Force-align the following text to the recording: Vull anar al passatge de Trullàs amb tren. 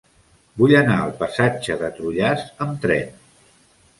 Vull 0.61 0.71
anar 0.77 0.95
al 1.01 1.11
passatge 1.19 1.77
de 1.83 1.91
Trullàs 1.99 2.45
amb 2.67 2.83
tren. 2.87 3.23